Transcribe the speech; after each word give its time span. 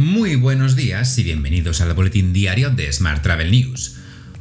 Muy 0.00 0.34
buenos 0.34 0.76
días 0.76 1.18
y 1.18 1.24
bienvenidos 1.24 1.82
al 1.82 1.92
boletín 1.92 2.32
diario 2.32 2.70
de 2.70 2.90
Smart 2.90 3.22
Travel 3.22 3.50
News. 3.50 3.96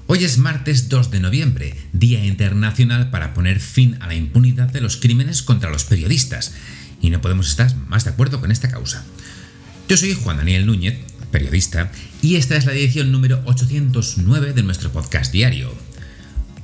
Hoy 0.08 0.24
es 0.24 0.38
martes 0.38 0.88
2 0.88 1.12
de 1.12 1.20
noviembre, 1.20 1.76
Día 1.92 2.24
Internacional 2.24 3.10
para 3.10 3.34
poner 3.34 3.60
fin 3.60 3.98
a 4.00 4.08
la 4.08 4.16
impunidad 4.16 4.70
de 4.70 4.80
los 4.80 4.96
crímenes 4.96 5.42
contra 5.42 5.70
los 5.70 5.84
periodistas, 5.84 6.54
y 7.02 7.10
no 7.10 7.20
podemos 7.20 7.50
estar 7.50 7.76
más 7.90 8.06
de 8.06 8.12
acuerdo 8.12 8.40
con 8.40 8.54
esta 8.54 8.72
causa. 8.72 9.04
Yo 9.90 9.98
soy 9.98 10.14
Juan 10.14 10.38
Daniel 10.38 10.66
Núñez, 10.66 10.98
periodista, 11.30 11.92
y 12.22 12.38
esta 12.38 12.56
es 12.56 12.66
la 12.66 12.72
edición 12.72 13.12
número 13.12 13.42
809 13.44 14.54
de 14.54 14.64
nuestro 14.64 14.94
podcast 14.94 15.34
diario. 15.34 15.74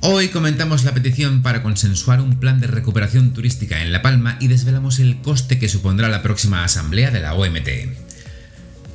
Hoy 0.00 0.28
comentamos 0.28 0.84
la 0.84 0.94
petición 0.94 1.42
para 1.42 1.62
consensuar 1.62 2.22
un 2.22 2.40
plan 2.40 2.60
de 2.60 2.66
recuperación 2.66 3.34
turística 3.34 3.82
en 3.82 3.92
La 3.92 4.00
Palma 4.00 4.38
y 4.40 4.48
desvelamos 4.48 5.00
el 5.00 5.20
coste 5.20 5.58
que 5.58 5.68
supondrá 5.68 6.08
la 6.08 6.22
próxima 6.22 6.64
asamblea 6.64 7.10
de 7.10 7.20
la 7.20 7.34
OMT. 7.34 8.05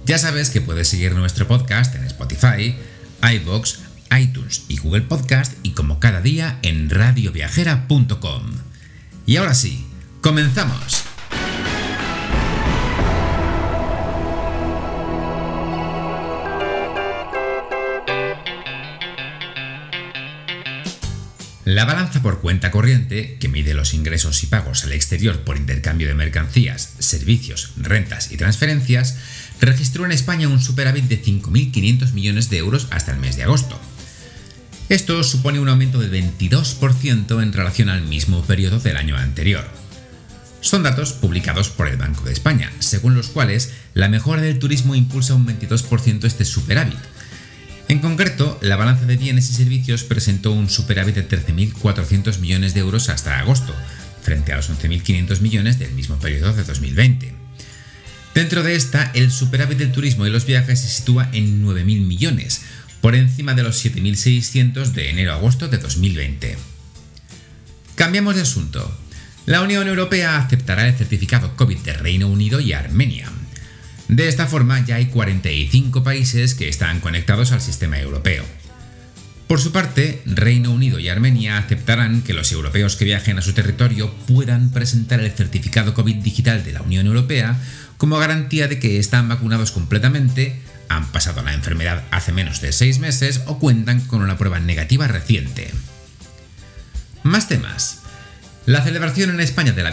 Ya 0.06 0.18
sabes 0.18 0.50
que 0.50 0.62
puedes 0.62 0.88
seguir 0.88 1.14
nuestro 1.14 1.48
podcast 1.48 1.96
en 1.96 2.04
Spotify, 2.06 2.76
iVoox, 3.22 3.80
iTunes 4.20 4.64
y 4.68 4.78
Google 4.78 5.02
Podcast 5.02 5.54
y 5.64 5.72
como 5.72 6.00
cada 6.00 6.22
día 6.22 6.60
en 6.64 6.90
radioviajera.com. 6.90 8.44
Y 9.26 9.38
ahora 9.38 9.54
sí, 9.54 9.86
comenzamos. 10.22 11.11
La 21.64 21.86
balanza 21.86 22.24
por 22.24 22.42
cuenta 22.42 22.72
corriente, 22.72 23.38
que 23.40 23.48
mide 23.48 23.76
los 23.76 23.94
ingresos 23.94 24.42
y 24.42 24.48
pagos 24.48 24.84
al 24.84 24.94
exterior 24.94 25.42
por 25.42 25.58
intercambio 25.58 26.08
de 26.08 26.16
mercancías, 26.16 26.96
servicios, 26.98 27.74
rentas 27.78 28.32
y 28.32 28.38
transferencias, 28.38 29.16
registró 29.60 30.06
en 30.06 30.12
España 30.12 30.48
un 30.48 30.60
superávit 30.60 31.06
de 31.06 31.22
5.500 31.22 32.14
millones 32.14 32.50
de 32.50 32.58
euros 32.58 32.88
hasta 32.90 33.12
el 33.12 33.20
mes 33.20 33.36
de 33.36 33.44
agosto. 33.44 33.80
Esto 34.90 35.24
supone 35.24 35.60
un 35.60 35.70
aumento 35.70 36.00
del 36.00 36.12
22% 36.12 37.44
en 37.44 37.54
relación 37.54 37.90
al 37.90 38.02
mismo 38.02 38.44
periodo 38.44 38.80
del 38.80 38.98
año 38.98 39.16
anterior. 39.16 39.64
Son 40.62 40.82
datos 40.82 41.14
publicados 41.14 41.70
por 41.70 41.88
el 41.88 41.98
Banco 41.98 42.24
de 42.24 42.34
España, 42.34 42.72
según 42.80 43.14
los 43.14 43.30
cuales 43.30 43.72
la 43.94 44.10
mejora 44.10 44.42
del 44.42 44.58
turismo 44.58 44.96
impulsa 44.96 45.36
un 45.36 45.48
22% 45.48 46.26
este 46.26 46.44
superávit, 46.44 47.00
en 47.92 48.00
concreto, 48.00 48.58
la 48.62 48.78
balanza 48.78 49.06
de 49.06 49.18
bienes 49.18 49.50
y 49.50 49.54
servicios 49.54 50.06
presentó 50.06 50.54
un 50.54 50.70
superávit 50.70 51.14
de 51.16 51.28
13.400 51.28 52.40
millones 52.40 52.74
de 52.74 52.80
euros 52.80 53.10
hasta 53.10 53.38
agosto, 53.38 53.76
frente 54.22 54.54
a 54.54 54.56
los 54.56 54.70
11.500 54.70 55.42
millones 55.42 55.78
del 55.78 55.92
mismo 55.92 56.18
periodo 56.18 56.54
de 56.54 56.64
2020. 56.64 57.34
Dentro 58.34 58.64
de 58.64 58.76
esta, 58.76 59.12
el 59.14 59.30
superávit 59.30 59.78
del 59.78 59.92
turismo 59.92 60.26
y 60.26 60.30
los 60.30 60.46
viajes 60.46 60.80
se 60.80 60.88
sitúa 60.88 61.30
en 61.34 61.66
9.000 61.66 61.84
millones, 62.06 62.62
por 63.02 63.14
encima 63.14 63.56
de 63.56 63.64
los 63.64 63.84
7.600 63.84 64.94
de 64.94 65.10
enero 65.10 65.34
a 65.34 65.36
agosto 65.36 65.68
de 65.68 65.78
2020. 65.78 66.58
Cambiamos 67.96 68.36
de 68.36 68.44
asunto. 68.44 68.98
La 69.46 69.62
Unión 69.62 69.90
Europea 69.90 70.38
aceptará 70.38 70.88
el 70.88 70.96
certificado 70.96 71.58
COVID 71.58 71.80
de 71.80 71.92
Reino 71.92 72.30
Unido 72.30 72.62
y 72.62 72.72
Armenia, 72.72 73.30
de 74.12 74.28
esta 74.28 74.46
forma 74.46 74.84
ya 74.86 74.96
hay 74.96 75.06
45 75.06 76.04
países 76.04 76.54
que 76.54 76.68
están 76.68 77.00
conectados 77.00 77.54
al 77.54 77.62
sistema 77.62 77.98
europeo. 77.98 78.44
Por 79.48 79.62
su 79.62 79.72
parte, 79.72 80.22
Reino 80.26 80.72
Unido 80.72 81.00
y 81.00 81.08
Armenia 81.08 81.58
aceptarán 81.58 82.22
que 82.22 82.34
los 82.34 82.52
europeos 82.52 82.98
que 82.98 83.06
viajen 83.06 83.38
a 83.38 83.42
su 83.42 83.54
territorio 83.54 84.14
puedan 84.28 84.72
presentar 84.72 85.22
el 85.22 85.32
certificado 85.32 85.94
COVID 85.94 86.18
digital 86.18 86.66
de 86.66 86.74
la 86.74 86.82
Unión 86.82 87.08
Europea 87.08 87.58
como 87.98 88.18
garantía 88.18 88.68
de 88.68 88.80
que 88.80 89.00
están 89.00 89.30
vacunados 89.30 89.72
completamente, 89.72 90.60
han 90.90 91.10
pasado 91.14 91.42
la 91.42 91.54
enfermedad 91.54 92.04
hace 92.12 92.34
menos 92.34 92.60
de 92.60 92.74
6 92.74 93.00
meses 93.00 93.42
o 93.46 93.60
cuentan 93.60 94.02
con 94.02 94.22
una 94.22 94.38
prueba 94.38 94.60
negativa 94.60 95.08
reciente. 95.08 95.72
Más 97.24 97.48
temas. 97.48 98.01
La 98.68 98.84
celebración 98.84 99.32
en 99.32 99.40
España 99.40 99.72
de 99.72 99.82
la 99.82 99.92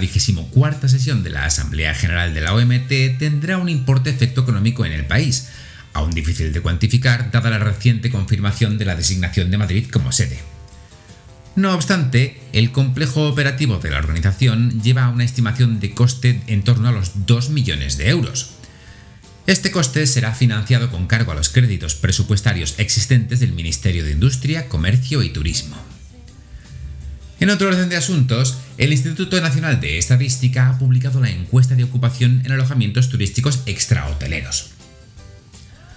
cuarta 0.50 0.88
sesión 0.88 1.22
de 1.22 1.30
la 1.30 1.46
Asamblea 1.46 1.94
General 1.94 2.34
de 2.34 2.42
la 2.42 2.54
OMT 2.54 3.18
tendrá 3.18 3.56
un 3.56 3.70
importante 3.70 4.10
efecto 4.10 4.42
económico 4.42 4.84
en 4.84 4.92
el 4.92 5.06
país, 5.06 5.48
aún 5.94 6.10
difícil 6.10 6.52
de 6.52 6.60
cuantificar 6.60 7.30
dada 7.30 7.48
la 7.48 7.58
reciente 7.58 8.10
confirmación 8.10 8.76
de 8.76 8.84
la 8.84 8.94
designación 8.94 9.50
de 9.50 9.56
Madrid 9.56 9.86
como 9.90 10.12
sede. 10.12 10.38
No 11.56 11.72
obstante, 11.72 12.42
el 12.52 12.70
complejo 12.70 13.26
operativo 13.26 13.78
de 13.78 13.90
la 13.90 13.98
organización 13.98 14.82
lleva 14.82 15.06
a 15.06 15.08
una 15.08 15.24
estimación 15.24 15.80
de 15.80 15.92
coste 15.92 16.42
en 16.46 16.62
torno 16.62 16.90
a 16.90 16.92
los 16.92 17.26
2 17.26 17.48
millones 17.48 17.96
de 17.96 18.10
euros. 18.10 18.50
Este 19.46 19.70
coste 19.70 20.06
será 20.06 20.34
financiado 20.34 20.90
con 20.90 21.06
cargo 21.06 21.32
a 21.32 21.34
los 21.34 21.48
créditos 21.48 21.94
presupuestarios 21.94 22.74
existentes 22.76 23.40
del 23.40 23.54
Ministerio 23.54 24.04
de 24.04 24.12
Industria, 24.12 24.68
Comercio 24.68 25.22
y 25.22 25.30
Turismo. 25.30 25.87
En 27.40 27.50
otro 27.50 27.68
orden 27.68 27.88
de 27.88 27.96
asuntos, 27.96 28.58
el 28.78 28.92
Instituto 28.92 29.40
Nacional 29.40 29.80
de 29.80 29.96
Estadística 29.96 30.68
ha 30.68 30.78
publicado 30.78 31.20
la 31.20 31.30
encuesta 31.30 31.76
de 31.76 31.84
ocupación 31.84 32.42
en 32.44 32.50
alojamientos 32.50 33.10
turísticos 33.10 33.60
extrahoteleros. 33.66 34.70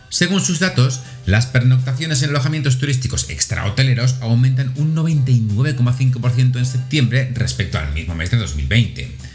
Según 0.09 0.41
sus 0.41 0.59
datos, 0.59 0.99
las 1.25 1.47
pernoctaciones 1.47 2.21
en 2.21 2.29
alojamientos 2.29 2.77
turísticos 2.77 3.29
extrahoteleros 3.29 4.17
aumentan 4.21 4.71
un 4.75 4.93
99,5% 4.93 6.57
en 6.57 6.65
septiembre 6.65 7.31
respecto 7.33 7.79
al 7.79 7.91
mismo 7.93 8.13
mes 8.13 8.29
de 8.29 8.37
2020. 8.37 9.31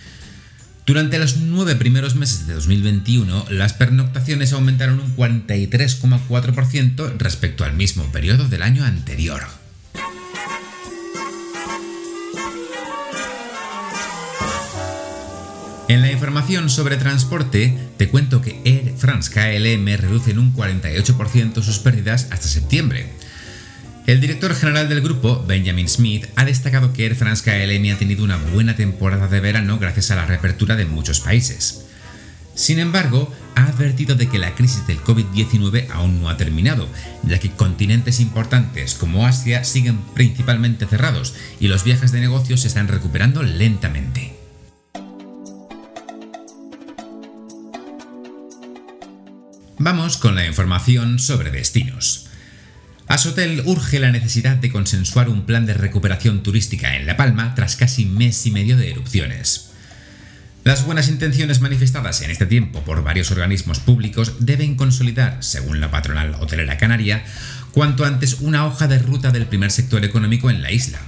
Durante 0.87 1.19
los 1.19 1.37
nueve 1.39 1.75
primeros 1.75 2.15
meses 2.15 2.47
de 2.47 2.55
2021, 2.55 3.47
las 3.51 3.73
pernoctaciones 3.73 4.53
aumentaron 4.53 5.01
un 5.01 5.17
43,4% 5.17 7.19
respecto 7.19 7.65
al 7.65 7.73
mismo 7.73 8.05
periodo 8.13 8.47
del 8.47 8.63
año 8.63 8.85
anterior. 8.85 9.66
En 15.89 16.01
la 16.01 16.11
información 16.11 16.69
sobre 16.69 16.97
transporte, 16.97 17.79
te 17.97 18.09
cuento 18.09 18.43
que 18.43 18.61
Air 18.65 18.95
France 18.97 19.31
KLM 19.31 19.87
reduce 19.97 20.33
en 20.33 20.41
un 20.41 20.53
48% 20.53 21.63
sus 21.63 21.79
pérdidas 21.79 22.27
hasta 22.33 22.49
septiembre. 22.49 23.13
El 24.09 24.21
director 24.21 24.53
general 24.57 24.89
del 24.89 25.01
grupo, 25.01 25.45
Benjamin 25.47 25.89
Smith, 25.89 26.27
ha 26.35 26.45
destacado 26.45 26.93
que 26.93 27.07
Air 27.07 27.15
France 27.15 27.45
KLM 27.45 27.95
ha 27.95 27.99
tenido 27.99 28.25
una 28.25 28.37
buena 28.37 28.75
temporada 28.75 29.29
de 29.29 29.39
verano 29.39 29.79
gracias 29.79 30.11
a 30.11 30.17
la 30.17 30.27
reapertura 30.27 30.75
de 30.75 30.87
muchos 30.87 31.21
países. 31.21 31.85
Sin 32.57 32.81
embargo, 32.81 33.33
ha 33.55 33.67
advertido 33.67 34.17
de 34.17 34.29
que 34.29 34.39
la 34.39 34.57
crisis 34.57 34.85
del 34.89 34.99
COVID-19 34.99 35.89
aún 35.93 36.21
no 36.21 36.29
ha 36.29 36.37
terminado, 36.37 36.89
ya 37.23 37.39
que 37.39 37.51
continentes 37.51 38.19
importantes 38.19 38.95
como 38.95 39.25
Asia 39.25 39.63
siguen 39.63 39.99
principalmente 40.15 40.87
cerrados 40.87 41.35
y 41.61 41.69
los 41.69 41.85
viajes 41.85 42.11
de 42.11 42.21
negocios 42.21 42.63
se 42.63 42.69
están 42.69 42.89
recuperando 42.89 43.45
lentamente. 43.45 44.36
Vamos 49.87 50.17
con 50.17 50.35
la 50.35 50.45
información 50.45 51.21
sobre 51.21 51.53
destinos. 51.53 52.27
Asotel 53.07 53.63
urge 53.67 54.01
la 54.01 54.11
necesidad 54.11 54.57
de 54.57 54.73
consensuar 54.73 55.29
un 55.29 55.47
plan 55.47 55.65
de 55.65 55.75
recuperación 55.75 56.43
turística 56.43 56.97
en 56.97 57.07
La 57.07 57.17
Palma 57.17 57.55
tras 57.55 57.77
casi 57.77 58.05
mes 58.05 58.45
y 58.47 58.51
medio 58.51 58.77
de 58.77 58.91
erupciones. 58.91 59.71
Las 60.65 60.85
buenas 60.85 61.09
intenciones 61.09 61.61
manifestadas 61.61 62.21
en 62.23 62.33
este 62.33 62.47
tiempo 62.47 62.83
por 62.83 63.05
varios 63.05 63.31
organismos 63.31 63.79
públicos 63.79 64.33
deben 64.41 64.75
consolidar, 64.75 65.37
según 65.45 65.79
la 65.79 65.93
patronal 65.93 66.35
hotelera 66.41 66.79
canaria, 66.79 67.23
cuanto 67.71 68.05
antes 68.05 68.39
una 68.41 68.67
hoja 68.67 68.89
de 68.89 68.99
ruta 68.99 69.31
del 69.31 69.47
primer 69.47 69.71
sector 69.71 70.05
económico 70.05 70.51
en 70.51 70.63
la 70.63 70.73
isla. 70.73 70.99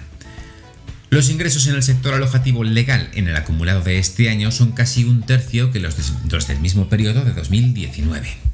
Los 1.10 1.30
ingresos 1.30 1.66
en 1.66 1.74
el 1.74 1.82
sector 1.82 2.14
alojativo 2.14 2.62
legal 2.62 3.10
en 3.14 3.26
el 3.26 3.34
acumulado 3.34 3.80
de 3.80 3.98
este 3.98 4.30
año 4.30 4.52
son 4.52 4.70
casi 4.70 5.02
un 5.02 5.22
tercio 5.22 5.72
que 5.72 5.80
los, 5.80 5.96
del 6.46 6.60
mismo 6.60 6.88
periodo 6.88 7.24
de 7.24 7.32
2019. 7.32 8.47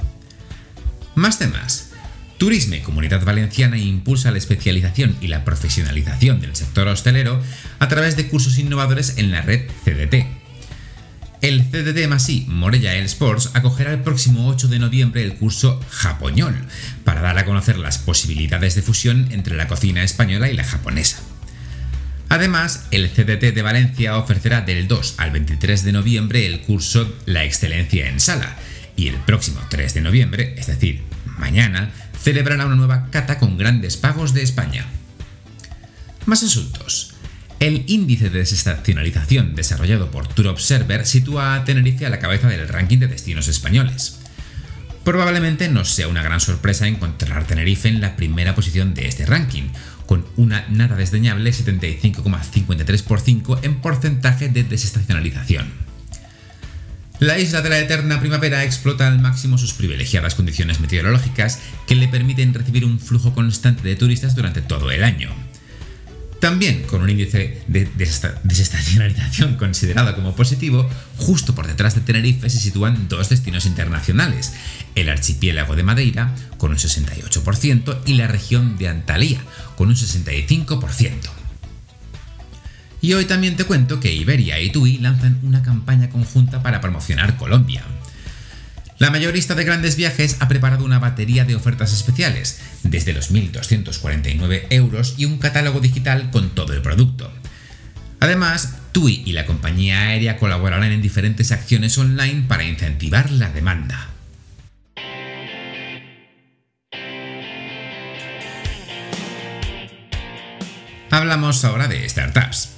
Más 1.14 1.38
temas. 1.38 1.92
Turisme 2.38 2.82
Comunidad 2.82 3.24
Valenciana 3.24 3.78
impulsa 3.78 4.32
la 4.32 4.38
especialización 4.38 5.16
y 5.20 5.28
la 5.28 5.44
profesionalización 5.44 6.40
del 6.40 6.56
sector 6.56 6.88
hostelero 6.88 7.40
a 7.78 7.88
través 7.88 8.16
de 8.16 8.26
cursos 8.26 8.58
innovadores 8.58 9.18
en 9.18 9.30
la 9.30 9.40
red 9.40 9.68
CDT. 9.84 10.26
El 11.40 11.62
CDT 11.70 12.08
Masí 12.08 12.46
Morella 12.48 12.94
El 12.94 13.04
Sports 13.04 13.50
acogerá 13.54 13.92
el 13.92 14.00
próximo 14.00 14.48
8 14.48 14.66
de 14.66 14.80
noviembre 14.80 15.22
el 15.22 15.34
curso 15.34 15.80
Japoñol, 15.88 16.56
para 17.04 17.20
dar 17.20 17.38
a 17.38 17.44
conocer 17.44 17.78
las 17.78 17.98
posibilidades 17.98 18.74
de 18.74 18.82
fusión 18.82 19.28
entre 19.30 19.54
la 19.54 19.68
cocina 19.68 20.02
española 20.02 20.50
y 20.50 20.54
la 20.54 20.64
japonesa. 20.64 21.20
Además, 22.28 22.86
el 22.90 23.08
CDT 23.10 23.54
de 23.54 23.62
Valencia 23.62 24.16
ofrecerá 24.16 24.62
del 24.62 24.88
2 24.88 25.14
al 25.18 25.30
23 25.30 25.84
de 25.84 25.92
noviembre 25.92 26.46
el 26.46 26.62
curso 26.62 27.14
La 27.26 27.44
excelencia 27.44 28.08
en 28.08 28.18
sala, 28.18 28.56
y 28.96 29.08
el 29.08 29.16
próximo 29.16 29.60
3 29.68 29.94
de 29.94 30.00
noviembre, 30.00 30.54
es 30.56 30.66
decir, 30.66 31.02
mañana, 31.38 31.90
celebrará 32.20 32.66
una 32.66 32.76
nueva 32.76 33.08
cata 33.10 33.38
con 33.38 33.58
grandes 33.58 33.96
pagos 33.96 34.34
de 34.34 34.42
España. 34.42 34.86
Más 36.26 36.42
asuntos. 36.42 37.14
El 37.60 37.84
índice 37.86 38.30
de 38.30 38.40
desestacionalización 38.40 39.54
desarrollado 39.54 40.10
por 40.10 40.26
Tour 40.26 40.48
Observer 40.48 41.06
sitúa 41.06 41.54
a 41.54 41.64
Tenerife 41.64 42.06
a 42.06 42.10
la 42.10 42.18
cabeza 42.18 42.48
del 42.48 42.68
ranking 42.68 42.98
de 42.98 43.06
destinos 43.06 43.48
españoles. 43.48 44.18
Probablemente 45.04 45.68
no 45.68 45.84
sea 45.84 46.08
una 46.08 46.22
gran 46.22 46.40
sorpresa 46.40 46.88
encontrar 46.88 47.46
Tenerife 47.46 47.88
en 47.88 48.00
la 48.00 48.16
primera 48.16 48.54
posición 48.54 48.94
de 48.94 49.06
este 49.06 49.26
ranking, 49.26 49.64
con 50.06 50.24
una 50.36 50.66
nada 50.68 50.96
desdeñable 50.96 51.50
75,53% 51.50 53.58
en 53.62 53.80
porcentaje 53.80 54.48
de 54.48 54.64
desestacionalización. 54.64 55.83
La 57.24 57.38
isla 57.38 57.62
de 57.62 57.70
la 57.70 57.78
eterna 57.78 58.20
primavera 58.20 58.64
explota 58.64 59.08
al 59.08 59.18
máximo 59.18 59.56
sus 59.56 59.72
privilegiadas 59.72 60.34
condiciones 60.34 60.80
meteorológicas 60.80 61.58
que 61.86 61.94
le 61.94 62.06
permiten 62.06 62.52
recibir 62.52 62.84
un 62.84 63.00
flujo 63.00 63.32
constante 63.32 63.82
de 63.82 63.96
turistas 63.96 64.34
durante 64.36 64.60
todo 64.60 64.90
el 64.90 65.02
año. 65.02 65.30
También 66.38 66.82
con 66.82 67.00
un 67.00 67.08
índice 67.08 67.62
de 67.66 67.88
desestacionalización 67.94 69.54
considerado 69.58 70.14
como 70.14 70.36
positivo, 70.36 70.86
justo 71.16 71.54
por 71.54 71.66
detrás 71.66 71.94
de 71.94 72.02
Tenerife 72.02 72.50
se 72.50 72.60
sitúan 72.60 73.08
dos 73.08 73.30
destinos 73.30 73.64
internacionales, 73.64 74.52
el 74.94 75.08
archipiélago 75.08 75.76
de 75.76 75.82
Madeira 75.82 76.34
con 76.58 76.72
un 76.72 76.76
68% 76.76 78.00
y 78.04 78.14
la 78.14 78.26
región 78.26 78.76
de 78.76 78.88
Antalya 78.88 79.40
con 79.76 79.88
un 79.88 79.96
65%. 79.96 81.23
Y 83.04 83.12
hoy 83.12 83.26
también 83.26 83.54
te 83.54 83.64
cuento 83.64 84.00
que 84.00 84.14
Iberia 84.14 84.58
y 84.60 84.70
TUI 84.70 84.96
lanzan 84.96 85.38
una 85.42 85.62
campaña 85.62 86.08
conjunta 86.08 86.62
para 86.62 86.80
promocionar 86.80 87.36
Colombia. 87.36 87.82
La 88.96 89.10
mayorista 89.10 89.54
de 89.54 89.62
grandes 89.62 89.96
viajes 89.96 90.38
ha 90.40 90.48
preparado 90.48 90.86
una 90.86 91.00
batería 91.00 91.44
de 91.44 91.54
ofertas 91.54 91.92
especiales, 91.92 92.62
desde 92.82 93.12
los 93.12 93.30
1.249 93.30 94.68
euros 94.70 95.16
y 95.18 95.26
un 95.26 95.36
catálogo 95.36 95.80
digital 95.80 96.30
con 96.30 96.54
todo 96.54 96.72
el 96.72 96.80
producto. 96.80 97.30
Además, 98.20 98.76
TUI 98.92 99.22
y 99.26 99.32
la 99.32 99.44
compañía 99.44 100.00
aérea 100.00 100.38
colaborarán 100.38 100.90
en 100.90 101.02
diferentes 101.02 101.52
acciones 101.52 101.98
online 101.98 102.46
para 102.48 102.64
incentivar 102.64 103.30
la 103.30 103.50
demanda. 103.50 104.08
Hablamos 111.10 111.62
ahora 111.66 111.86
de 111.86 112.08
startups. 112.08 112.73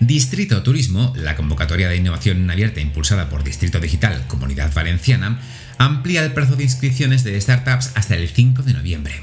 Distrito 0.00 0.62
Turismo, 0.62 1.12
la 1.16 1.34
convocatoria 1.34 1.88
de 1.88 1.96
innovación 1.96 2.48
abierta 2.48 2.80
impulsada 2.80 3.28
por 3.28 3.42
Distrito 3.42 3.80
Digital 3.80 4.26
Comunidad 4.28 4.72
Valenciana, 4.72 5.40
amplía 5.76 6.24
el 6.24 6.32
plazo 6.32 6.54
de 6.54 6.64
inscripciones 6.64 7.24
de 7.24 7.40
startups 7.40 7.92
hasta 7.96 8.14
el 8.14 8.28
5 8.28 8.62
de 8.62 8.74
noviembre. 8.74 9.14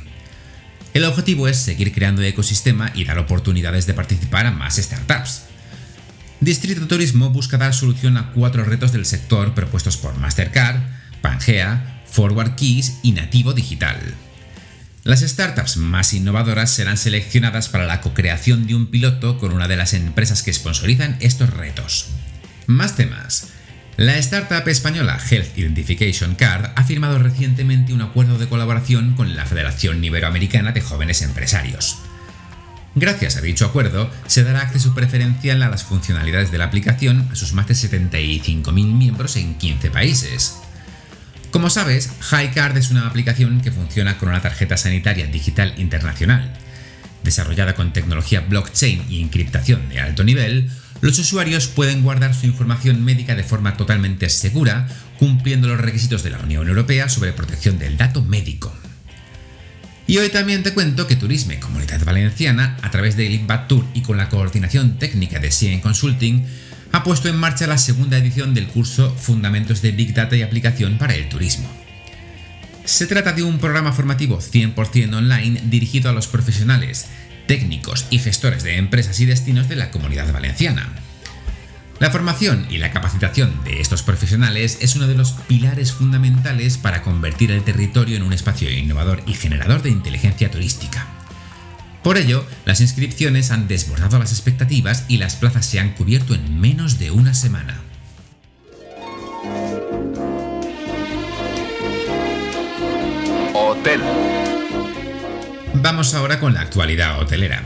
El 0.93 1.05
objetivo 1.05 1.47
es 1.47 1.57
seguir 1.57 1.93
creando 1.93 2.21
ecosistema 2.21 2.91
y 2.93 3.05
dar 3.05 3.19
oportunidades 3.19 3.85
de 3.85 3.93
participar 3.93 4.47
a 4.47 4.51
más 4.51 4.75
startups. 4.75 5.43
Distrito 6.41 6.87
Turismo 6.87 7.29
busca 7.29 7.57
dar 7.57 7.73
solución 7.73 8.17
a 8.17 8.31
cuatro 8.33 8.65
retos 8.65 8.91
del 8.91 9.05
sector 9.05 9.53
propuestos 9.53 9.95
por 9.95 10.17
Mastercard, 10.17 10.81
Pangea, 11.21 12.03
Forward 12.05 12.55
Keys 12.55 12.99
y 13.01 13.13
Nativo 13.13 13.53
Digital. 13.53 13.97
Las 15.05 15.19
startups 15.19 15.77
más 15.77 16.15
innovadoras 16.15 16.71
serán 16.71 16.97
seleccionadas 16.97 17.69
para 17.69 17.85
la 17.85 18.01
co-creación 18.01 18.65
de 18.65 18.73
un 18.73 18.87
piloto 18.87 19.37
con 19.37 19.53
una 19.53 19.67
de 19.67 19.77
las 19.77 19.93
empresas 19.93 20.41
que 20.41 20.51
sponsorizan 20.51 21.17
estos 21.19 21.51
retos. 21.51 22.07
Más 22.65 22.95
temas. 22.95 23.49
La 23.97 24.17
startup 24.17 24.67
española 24.67 25.19
Health 25.29 25.55
Identification 25.59 26.33
Card 26.33 26.71
ha 26.75 26.83
firmado 26.85 27.19
recientemente 27.19 27.93
un 27.93 28.01
acuerdo 28.01 28.39
de 28.39 28.49
colaboración 28.49 29.13
con 29.13 29.35
la 29.35 29.45
Federación 29.45 30.03
Iberoamericana 30.03 30.71
de 30.71 30.81
Jóvenes 30.81 31.21
Empresarios. 31.21 31.99
Gracias 32.95 33.37
a 33.37 33.41
dicho 33.41 33.67
acuerdo, 33.67 34.09
se 34.25 34.43
dará 34.43 34.61
acceso 34.61 34.95
preferencial 34.95 35.61
a 35.61 35.69
las 35.69 35.83
funcionalidades 35.83 36.49
de 36.49 36.57
la 36.57 36.65
aplicación 36.65 37.29
a 37.31 37.35
sus 37.35 37.53
más 37.53 37.67
de 37.67 37.75
75.000 37.75 38.71
miembros 38.73 39.35
en 39.35 39.53
15 39.53 39.91
países. 39.91 40.64
Como 41.55 41.69
sabes, 41.69 42.09
HighCard 42.19 42.75
es 42.75 42.91
una 42.91 43.07
aplicación 43.07 43.61
que 43.61 43.71
funciona 43.71 44.17
con 44.17 44.27
una 44.27 44.41
tarjeta 44.41 44.75
sanitaria 44.75 45.25
digital 45.27 45.73
internacional. 45.77 46.51
Desarrollada 47.23 47.75
con 47.75 47.93
tecnología 47.93 48.41
blockchain 48.41 49.05
y 49.09 49.21
encriptación 49.21 49.87
de 49.87 50.01
alto 50.01 50.25
nivel, 50.25 50.69
los 50.99 51.17
usuarios 51.17 51.67
pueden 51.67 52.01
guardar 52.01 52.35
su 52.35 52.45
información 52.45 53.05
médica 53.05 53.35
de 53.35 53.45
forma 53.45 53.77
totalmente 53.77 54.27
segura, 54.27 54.89
cumpliendo 55.17 55.69
los 55.69 55.79
requisitos 55.79 56.23
de 56.23 56.31
la 56.31 56.39
Unión 56.39 56.67
Europea 56.67 57.07
sobre 57.07 57.31
protección 57.31 57.79
del 57.79 57.95
dato 57.95 58.21
médico. 58.21 58.75
Y 60.07 60.17
hoy 60.17 60.27
también 60.27 60.61
te 60.61 60.73
cuento 60.73 61.07
que 61.07 61.15
Turisme 61.15 61.61
Comunidad 61.61 62.03
Valenciana, 62.03 62.75
a 62.81 62.91
través 62.91 63.15
de 63.15 63.29
Limbad 63.29 63.67
Tour 63.67 63.85
y 63.93 64.01
con 64.01 64.17
la 64.17 64.27
coordinación 64.27 64.99
técnica 64.99 65.39
de 65.39 65.53
CIEN 65.53 65.79
Consulting, 65.79 66.45
ha 66.95 67.03
puesto 67.03 67.27
en 67.27 67.35
marcha 67.35 67.67
la 67.67 67.77
segunda 67.77 68.17
edición 68.17 68.53
del 68.53 68.67
curso 68.67 69.13
Fundamentos 69.15 69.81
de 69.81 69.91
Big 69.91 70.13
Data 70.13 70.37
y 70.37 70.43
Aplicación 70.43 70.97
para 70.97 71.13
el 71.13 71.27
Turismo. 71.27 71.69
Se 72.85 73.05
trata 73.05 73.33
de 73.33 73.43
un 73.43 73.59
programa 73.59 73.91
formativo 73.91 74.39
100% 74.39 75.13
online 75.13 75.61
dirigido 75.65 76.09
a 76.09 76.13
los 76.13 76.27
profesionales, 76.27 77.07
técnicos 77.47 78.05
y 78.11 78.19
gestores 78.19 78.63
de 78.63 78.77
empresas 78.77 79.19
y 79.19 79.25
destinos 79.25 79.67
de 79.67 79.75
la 79.75 79.91
comunidad 79.91 80.31
valenciana. 80.31 80.87
La 81.99 82.11
formación 82.11 82.65
y 82.69 82.77
la 82.77 82.91
capacitación 82.91 83.61
de 83.65 83.81
estos 83.81 84.01
profesionales 84.01 84.77
es 84.79 84.95
uno 84.95 85.07
de 85.07 85.15
los 85.15 85.33
pilares 85.33 85.91
fundamentales 85.91 86.77
para 86.77 87.01
convertir 87.01 87.51
el 87.51 87.65
territorio 87.65 88.15
en 88.15 88.23
un 88.23 88.31
espacio 88.31 88.71
innovador 88.71 89.21
y 89.27 89.33
generador 89.33 89.81
de 89.81 89.89
inteligencia 89.89 90.49
turística. 90.49 91.24
Por 92.05 92.19
ello, 92.19 92.45
las 92.65 92.81
inscripciones 92.81 93.49
han 93.49 93.67
desbordado 93.67 94.19
las 94.19 94.31
expectativas 94.31 95.05
y 95.07 95.17
las 95.17 95.37
plazas 95.37 95.65
se 95.65 95.79
han 95.79 95.93
cubierto 95.93 96.35
en 96.35 96.61
menos 96.61 96.99
de 96.99 97.09
una 97.09 97.33
semana. 97.33 97.81
Hotel. 103.55 104.01
Vamos 105.73 106.13
ahora 106.13 106.39
con 106.39 106.53
la 106.53 106.61
actualidad 106.61 107.19
hotelera. 107.19 107.63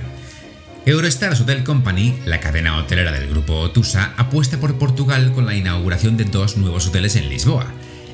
Eurostars 0.85 1.41
Hotel 1.41 1.65
Company, 1.65 2.17
la 2.25 2.39
cadena 2.39 2.77
hotelera 2.77 3.11
del 3.11 3.29
grupo 3.29 3.55
Otusa, 3.55 4.13
apuesta 4.15 4.57
por 4.57 4.77
Portugal 4.77 5.33
con 5.33 5.47
la 5.47 5.55
inauguración 5.55 6.15
de 6.15 6.23
dos 6.23 6.55
nuevos 6.55 6.87
hoteles 6.87 7.17
en 7.17 7.27
Lisboa, 7.27 7.73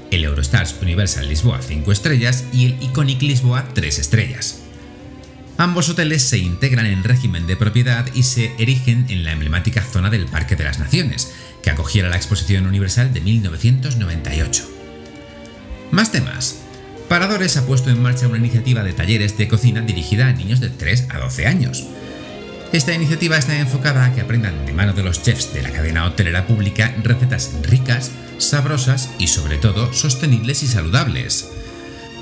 el 0.09 0.25
Eurostars 0.25 0.75
Universal 0.81 1.29
Lisboa 1.29 1.61
5 1.61 1.91
estrellas 1.91 2.45
y 2.51 2.65
el 2.65 2.81
Iconic 2.81 3.21
Lisboa 3.21 3.65
3 3.75 3.99
estrellas. 3.99 4.64
Ambos 5.57 5.87
hoteles 5.87 6.23
se 6.23 6.37
integran 6.37 6.85
en 6.85 7.03
régimen 7.03 7.47
de 7.47 7.55
propiedad 7.55 8.05
y 8.13 8.23
se 8.23 8.53
erigen 8.57 9.05
en 9.07 9.23
la 9.23 9.31
emblemática 9.31 9.81
zona 9.81 10.09
del 10.09 10.25
Parque 10.25 10.57
de 10.57 10.65
las 10.65 10.79
Naciones, 10.79 11.33
que 11.63 11.69
acogiera 11.69 12.09
la 12.09 12.17
Exposición 12.17 12.67
Universal 12.67 13.13
de 13.13 13.21
1998. 13.21 14.63
Más 15.91 16.11
temas. 16.11 16.57
Paradores 17.07 17.55
ha 17.55 17.65
puesto 17.65 17.89
en 17.89 18.01
marcha 18.01 18.27
una 18.27 18.37
iniciativa 18.37 18.83
de 18.83 18.91
talleres 18.91 19.37
de 19.37 19.47
cocina 19.47 19.79
dirigida 19.81 20.27
a 20.27 20.33
niños 20.33 20.59
de 20.59 20.69
3 20.69 21.07
a 21.09 21.19
12 21.19 21.47
años. 21.47 21.85
Esta 22.73 22.93
iniciativa 22.93 23.37
está 23.37 23.57
enfocada 23.57 24.03
a 24.03 24.13
que 24.13 24.19
aprendan 24.19 24.65
de 24.65 24.73
mano 24.73 24.91
de 24.91 25.03
los 25.03 25.21
chefs 25.21 25.53
de 25.53 25.61
la 25.61 25.71
cadena 25.71 26.05
hotelera 26.05 26.47
pública 26.47 26.93
recetas 27.01 27.53
ricas, 27.61 28.11
sabrosas 28.39 29.11
y 29.19 29.27
sobre 29.27 29.57
todo 29.57 29.93
sostenibles 29.93 30.63
y 30.63 30.67
saludables. 30.67 31.49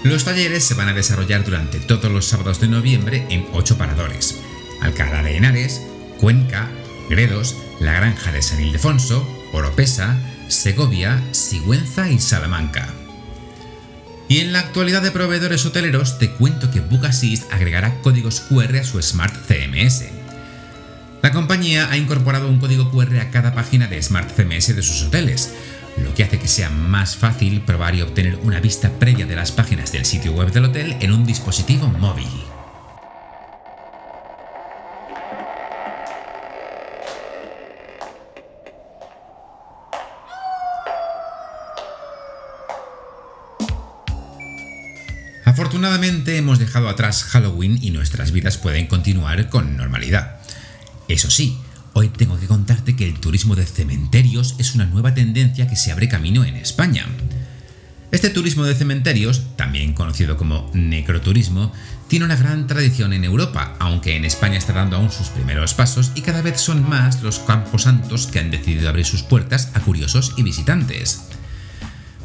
Los 0.04 0.26
talleres 0.26 0.66
se 0.66 0.74
van 0.74 0.90
a 0.90 0.94
desarrollar 0.94 1.46
durante 1.46 1.80
todos 1.80 2.12
los 2.12 2.26
sábados 2.26 2.60
de 2.60 2.68
noviembre 2.68 3.26
en 3.30 3.48
ocho 3.54 3.78
paradores. 3.78 4.36
Alcalá 4.82 5.24
de 5.24 5.38
Henares, 5.38 5.82
Cuenca, 6.20 6.70
Gredos, 7.10 7.56
La 7.80 7.94
Granja 7.94 8.34
de 8.34 8.42
San 8.42 8.62
Ildefonso, 8.62 9.26
Oropesa, 9.54 10.20
Segovia, 10.50 11.24
Sigüenza 11.32 12.10
y 12.10 12.20
Salamanca. 12.20 12.90
Y 14.28 14.40
en 14.40 14.52
la 14.52 14.60
actualidad 14.60 15.02
de 15.02 15.12
proveedores 15.12 15.66
hoteleros 15.66 16.20
te 16.20 16.32
cuento 16.32 16.70
que 16.70 16.82
Bookassist 16.82 17.52
agregará 17.54 18.02
códigos 18.02 18.42
QR 18.42 18.76
a 18.78 18.84
su 18.84 19.02
Smart 19.02 19.34
CMS. 19.48 20.04
La 21.22 21.32
compañía 21.32 21.90
ha 21.90 21.96
incorporado 21.96 22.50
un 22.50 22.60
código 22.60 22.92
QR 22.92 23.22
a 23.22 23.32
cada 23.32 23.54
página 23.54 23.88
de 23.88 24.04
Smart 24.04 24.30
CMS 24.36 24.76
de 24.76 24.84
sus 24.84 25.04
hoteles, 25.04 25.54
lo 25.98 26.14
que 26.14 26.24
hace 26.24 26.40
que 26.40 26.48
sea 26.48 26.70
más 26.70 27.16
fácil 27.16 27.62
probar 27.62 27.96
y 27.96 28.02
obtener 28.02 28.38
una 28.44 28.60
vista 28.60 28.90
previa 29.00 29.26
de 29.26 29.36
las 29.36 29.52
páginas 29.52 29.92
del 29.92 30.06
sitio 30.06 30.34
web 30.34 30.52
del 30.52 30.66
hotel 30.66 30.96
en 31.00 31.12
un 31.12 31.26
dispositivo 31.26 31.88
móvil. 31.88 32.28
Afortunadamente 45.46 46.38
hemos 46.38 46.58
dejado 46.58 46.90
atrás 46.90 47.24
Halloween 47.26 47.78
y 47.82 47.92
nuestras 47.92 48.32
vidas 48.32 48.58
pueden 48.58 48.88
continuar 48.88 49.50
con 49.50 49.78
normalidad. 49.78 50.38
Eso 51.08 51.30
sí, 51.30 51.60
Hoy 51.96 52.10
tengo 52.10 52.40
que 52.40 52.48
contarte 52.48 52.96
que 52.96 53.08
el 53.08 53.20
turismo 53.20 53.56
de 53.56 53.68
cementerios 53.68 54.56
es 54.58 54.74
una 54.74 54.86
nueva 54.86 55.14
tendencia 55.14 55.68
que 55.68 55.76
se 55.76 55.92
abre 55.92 56.10
camino 56.10 56.44
en 56.44 56.56
España. 56.56 57.06
Este 58.12 58.32
turismo 58.32 58.64
de 58.64 58.74
cementerios, 58.74 59.44
también 59.56 59.94
conocido 59.94 60.36
como 60.36 60.72
necroturismo, 60.74 61.72
tiene 62.08 62.26
una 62.26 62.36
gran 62.36 62.66
tradición 62.66 63.14
en 63.14 63.24
Europa, 63.24 63.76
aunque 63.80 64.16
en 64.16 64.26
España 64.26 64.58
está 64.58 64.74
dando 64.74 64.98
aún 64.98 65.12
sus 65.12 65.28
primeros 65.28 65.76
pasos 65.76 66.12
y 66.16 66.22
cada 66.22 66.42
vez 66.42 66.60
son 66.60 66.88
más 66.88 67.22
los 67.22 67.38
campos 67.40 67.84
santos 67.84 68.26
que 68.26 68.40
han 68.40 68.50
decidido 68.50 68.90
abrir 68.90 69.06
sus 69.06 69.22
puertas 69.22 69.70
a 69.76 69.80
curiosos 69.80 70.34
y 70.36 70.42
visitantes. 70.42 71.30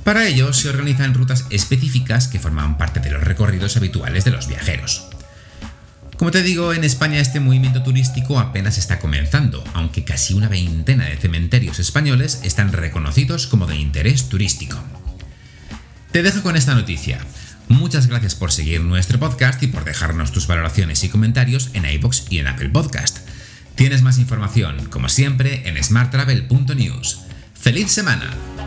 Para 0.02 0.26
ello 0.26 0.54
se 0.54 0.70
organizan 0.70 1.12
rutas 1.12 1.44
específicas 1.50 2.28
que 2.28 2.38
forman 2.38 2.78
parte 2.78 3.00
de 3.00 3.10
los 3.10 3.22
recorridos 3.22 3.76
habituales 3.76 4.24
de 4.24 4.30
los 4.30 4.48
viajeros. 4.48 5.08
Como 6.18 6.32
te 6.32 6.42
digo, 6.42 6.72
en 6.72 6.82
España 6.82 7.20
este 7.20 7.38
movimiento 7.38 7.84
turístico 7.84 8.40
apenas 8.40 8.76
está 8.76 8.98
comenzando, 8.98 9.62
aunque 9.72 10.02
casi 10.02 10.34
una 10.34 10.48
veintena 10.48 11.04
de 11.04 11.16
cementerios 11.16 11.78
españoles 11.78 12.40
están 12.42 12.72
reconocidos 12.72 13.46
como 13.46 13.66
de 13.66 13.76
interés 13.76 14.28
turístico. 14.28 14.76
Te 16.10 16.24
dejo 16.24 16.42
con 16.42 16.56
esta 16.56 16.74
noticia. 16.74 17.20
Muchas 17.68 18.08
gracias 18.08 18.34
por 18.34 18.50
seguir 18.50 18.80
nuestro 18.80 19.20
podcast 19.20 19.62
y 19.62 19.68
por 19.68 19.84
dejarnos 19.84 20.32
tus 20.32 20.48
valoraciones 20.48 21.04
y 21.04 21.08
comentarios 21.08 21.70
en 21.74 21.84
iBox 21.84 22.24
y 22.30 22.40
en 22.40 22.48
Apple 22.48 22.70
Podcast. 22.70 23.18
Tienes 23.76 24.02
más 24.02 24.18
información, 24.18 24.86
como 24.86 25.08
siempre, 25.08 25.68
en 25.68 25.82
smarttravel.news. 25.82 27.20
¡Feliz 27.54 27.92
semana! 27.92 28.57